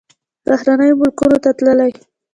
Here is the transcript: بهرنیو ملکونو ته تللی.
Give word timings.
بهرنیو 0.45 0.99
ملکونو 1.01 1.37
ته 1.43 1.49
تللی. 1.57 1.91